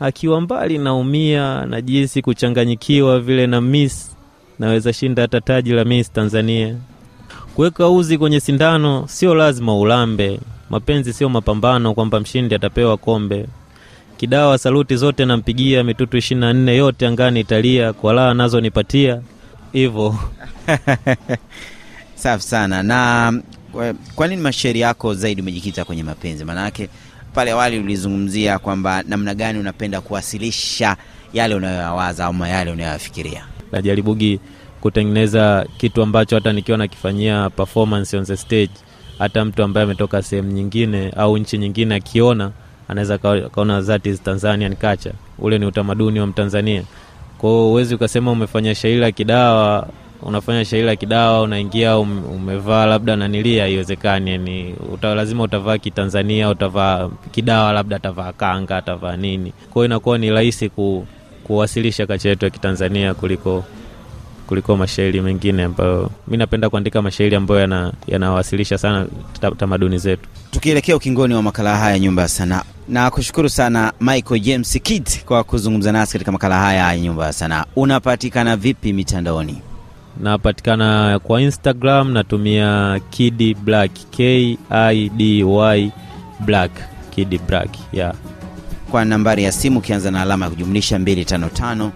Akiwa 0.00 0.40
mbali 0.40 0.78
naumia, 0.78 1.66
na 1.66 1.80
jinsi 1.80 2.22
kuchanganyikiwa 2.22 3.20
vile 3.20 3.46
na 3.46 3.60
miss, 3.60 4.16
naweza 4.58 4.92
shinda 4.92 5.22
hata 5.22 5.40
taji 5.40 5.72
la 5.72 5.84
Miss 5.84 6.12
Tanzania. 6.12 6.76
Kuweka 7.54 7.88
uzi 7.88 8.18
kwenye 8.18 8.40
sindano 8.40 9.04
sio 9.08 9.34
lazima 9.34 9.78
ulambe, 9.78 10.40
mapenzi 10.70 11.12
sio 11.12 11.28
mapambano 11.28 11.94
kwamba 11.94 12.20
mshindi 12.20 12.54
atapewa 12.54 12.96
kombe. 12.96 13.46
Kidawa 14.16 14.58
saluti 14.58 14.96
zote 14.96 15.24
nampigia, 15.24 15.84
mitutu 15.84 16.16
ishirini 16.16 16.46
na 16.46 16.52
nne 16.52 16.76
yote 16.76 17.06
angani 17.06 17.40
italia, 17.40 17.92
kwa 17.92 18.12
laa 18.12 18.34
nazo 18.34 18.60
nipatia 18.60 19.20
Safi 22.14 22.44
sana. 22.44 22.82
Na 22.82 23.32
kwa- 24.16 24.28
nini 24.28 24.42
mashairi 24.42 24.80
yako 24.80 25.14
zaidi 25.14 25.40
umejikita 25.42 25.84
kwenye 25.84 26.02
mapenzi? 26.02 26.44
Maanake 26.44 26.88
pale 27.34 27.50
awali 27.50 27.78
ulizungumzia 27.78 28.58
kwamba 28.58 29.02
namna 29.08 29.34
gani 29.34 29.58
unapenda 29.58 30.00
kuwasilisha 30.00 30.96
yale 31.32 31.54
unayoyawaza 31.54 32.26
ama 32.26 32.48
yale 32.48 32.70
unayoyafikiria. 32.70 33.44
najaribugi 33.72 34.40
kutengeneza 34.80 35.66
kitu 35.78 36.02
ambacho 36.02 36.34
hata 36.34 36.52
nikiwa 36.52 36.78
nakifanyia 36.78 37.50
performance 37.50 38.16
on 38.16 38.24
the 38.24 38.36
stage, 38.36 38.70
hata 39.18 39.44
mtu 39.44 39.62
ambaye 39.62 39.84
ametoka 39.84 40.22
sehemu 40.22 40.52
nyingine 40.52 41.10
au 41.16 41.38
nchi 41.38 41.58
nyingine 41.58 41.94
akiona 41.94 42.50
anaweza 42.88 43.18
ka- 43.18 43.48
kaona 43.48 43.82
that 43.82 44.22
Tanzanian 44.24 44.76
culture, 44.76 45.14
ule 45.38 45.58
ni 45.58 45.66
utamaduni 45.66 46.20
wa 46.20 46.26
Mtanzania. 46.26 46.82
Kwa 47.38 47.50
hiyo 47.50 47.62
huwezi 47.62 47.94
ukasema 47.94 48.30
umefanya 48.30 48.74
shairi 48.74 48.98
la 49.00 49.12
kidawa, 49.12 49.88
unafanya 50.22 50.64
shairi 50.64 50.86
la 50.86 50.96
kidawa 50.96 51.42
unaingia 51.42 51.98
um, 51.98 52.24
umevaa 52.24 52.86
labda 52.86 53.16
nanilia, 53.16 53.62
haiwezekani. 53.62 54.30
Yani 54.30 54.74
uta, 54.92 55.14
lazima 55.14 55.42
utavaa 55.42 55.78
kitanzania, 55.78 56.48
utavaa 56.50 57.08
kidawa, 57.30 57.72
labda 57.72 57.96
atavaa 57.96 58.32
kanga, 58.32 58.76
atavaa 58.76 59.16
nini. 59.16 59.52
Kwa 59.70 59.74
hiyo 59.74 59.84
inakuwa 59.84 60.18
ni 60.18 60.30
rahisi 60.30 60.68
ku, 60.68 61.06
kuwasilisha 61.44 62.06
kacha 62.06 62.28
yetu 62.28 62.44
ya 62.44 62.50
Kitanzania 62.50 63.14
kuliko 63.14 63.64
kuliko 64.46 64.76
mashairi 64.76 65.20
mengine 65.20 65.62
ambayo 65.62 66.10
mi 66.28 66.36
napenda 66.36 66.70
kuandika 66.70 67.02
mashairi 67.02 67.36
ambayo 67.36 67.60
yana- 67.60 67.92
yanawasilisha 68.06 68.78
sana 68.78 69.06
tamaduni 69.58 69.98
zetu. 69.98 70.28
Tukielekea 70.50 70.96
ukingoni 70.96 71.34
wa 71.34 71.42
makala 71.42 71.76
haya 71.76 71.98
Nyumba 71.98 72.22
ya 72.22 72.28
Sanaa, 72.28 72.62
na 72.88 73.10
kushukuru 73.10 73.48
sana 73.48 73.92
Michael 74.00 74.40
James 74.40 74.78
Kid 74.82 75.24
kwa 75.24 75.44
kuzungumza 75.44 75.92
nasi 75.92 76.12
katika 76.12 76.32
makala 76.32 76.58
haya 76.58 76.92
ya 76.92 76.98
Nyumba 76.98 77.26
ya 77.26 77.32
Sanaa. 77.32 77.64
Unapatikana 77.76 78.56
vipi 78.56 78.92
mitandaoni? 78.92 79.62
Napatikana 80.22 81.18
kwa 81.18 81.42
Instagram, 81.42 82.10
natumia 82.12 83.00
Kid 83.10 83.56
Black, 83.64 83.90
K 84.10 84.58
I 84.70 85.08
D 85.08 85.42
Y 85.44 85.90
Black, 86.40 86.70
Kid 87.10 87.40
Black 87.48 87.68
yeah. 87.92 88.14
Kwa 88.90 89.04
nambari 89.04 89.44
ya 89.44 89.52
simu 89.52 89.78
ukianza 89.78 90.10
na 90.10 90.22
alama 90.22 90.44
ya 90.44 90.50
kujumlisha 90.50 90.98
255 90.98 91.90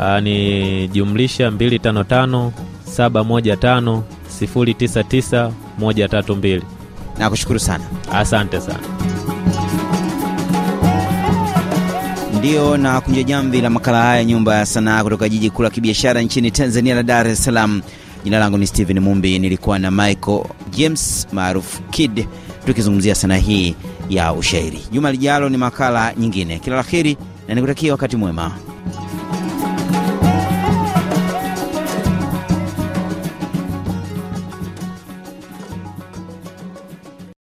Aa, 0.00 0.20
ni 0.20 0.88
jumlisha 0.88 1.50
255 1.50 2.50
715 2.98 4.00
099 4.40 5.50
132. 5.80 6.62
Nakushukuru 7.18 7.58
sana. 7.58 7.84
Asante 8.12 8.60
sana. 8.60 8.78
Ndiyo 12.46 12.76
na 12.76 13.00
kunja 13.00 13.22
jamvi 13.22 13.60
la 13.60 13.70
makala 13.70 14.02
haya 14.02 14.24
Nyumba 14.24 14.56
ya 14.56 14.66
Sanaa 14.66 15.04
kutoka 15.04 15.28
jiji 15.28 15.50
kuu 15.50 15.62
la 15.62 15.70
kibiashara 15.70 16.20
nchini 16.22 16.50
Tanzania 16.50 16.94
la 16.94 17.02
Dar 17.02 17.26
es 17.28 17.44
Salaam. 17.44 17.82
Jina 18.24 18.38
langu 18.38 18.58
ni 18.58 18.66
Steven 18.66 19.00
Mumbi, 19.00 19.38
nilikuwa 19.38 19.78
na 19.78 19.90
Michael 19.90 20.44
James 20.70 21.26
maarufu 21.32 21.82
Kid 21.82 22.26
tukizungumzia 22.66 23.14
sanaa 23.14 23.36
hii 23.36 23.74
ya 24.08 24.32
ushairi. 24.32 24.78
Juma 24.92 25.12
lijalo 25.12 25.48
ni 25.48 25.56
makala 25.56 26.14
nyingine. 26.14 26.58
Kila 26.58 26.76
la 26.76 26.82
heri 26.82 27.16
na 27.48 27.54
nikutakia 27.54 27.92
wakati 27.92 28.16
mwema. 28.16 28.52